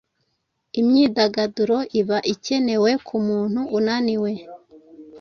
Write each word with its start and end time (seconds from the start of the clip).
Imyidagaduro 0.79 1.77
iba 1.99 2.17
ikenewe 2.33 2.91
kumuntu 3.07 3.61
unaniwe 3.77 4.31